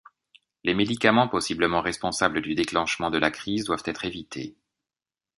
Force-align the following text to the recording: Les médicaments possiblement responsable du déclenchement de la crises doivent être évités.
Les 0.63 0.73
médicaments 0.73 1.27
possiblement 1.27 1.79
responsable 1.79 2.41
du 2.41 2.55
déclenchement 2.55 3.11
de 3.11 3.19
la 3.19 3.29
crises 3.29 3.65
doivent 3.65 3.83
être 3.85 4.03
évités. 4.03 4.57